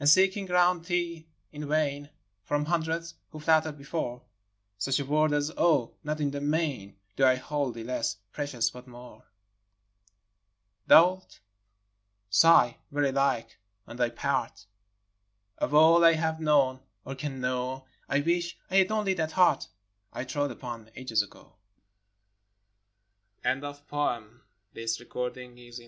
And 0.00 0.08
seeking 0.08 0.50
around 0.50 0.86
thee 0.86 1.28
in 1.52 1.68
vain, 1.68 2.10
From 2.42 2.64
hundreds 2.64 3.14
who 3.30 3.38
flattered 3.38 3.78
before, 3.78 4.24
Such 4.78 4.98
a 4.98 5.04
word 5.06 5.32
as," 5.32 5.52
Oh, 5.56 5.94
not 6.02 6.18
in 6.20 6.32
the 6.32 6.40
main 6.40 6.96
Do 7.14 7.24
I 7.24 7.36
hold 7.36 7.74
thee 7.76 7.84
less 7.84 8.16
precious, 8.32 8.68
but 8.70 8.88
more! 8.88 9.28
1 10.86 10.98
A 10.98 11.02
PORTRAIT. 11.02 11.12
2? 11.12 11.14
VI. 11.14 11.14
Thou 11.14 11.14
'It 11.18 11.40
sigh, 12.30 12.76
very 12.90 13.12
like, 13.12 13.58
on 13.86 13.96
thy 13.96 14.08
part," 14.10 14.66
Of 15.58 15.72
all 15.72 16.04
I 16.04 16.14
have 16.14 16.40
known 16.40 16.80
or 17.04 17.14
can 17.14 17.40
know, 17.40 17.86
I 18.08 18.18
wish 18.22 18.58
I 18.72 18.78
had 18.78 18.90
only 18.90 19.14
that 19.14 19.30
Heart 19.30 19.68
I 20.12 20.24
trod 20.24 20.50
upon 20.50 20.90
ages 20.96 21.22
ago!" 21.22 21.52
A 23.44 23.54
LOVER'S 23.54 24.96
SONNET. 24.96 25.80